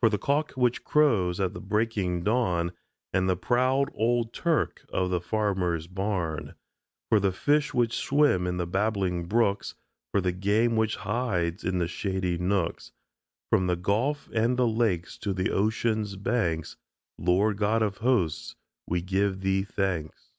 [0.00, 2.72] For the cock which crows at the breaking dawn,
[3.12, 6.56] And the proud old "turk" of the farmer's barn,
[7.08, 9.76] For the fish which swim in the babbling brooks,
[10.10, 12.90] For the game which hides in the shady nooks,
[13.48, 16.76] From the Gulf and the Lakes to the Oceans' banks,
[17.16, 18.56] Lord God of Hosts,
[18.88, 20.32] we give Thee thanks!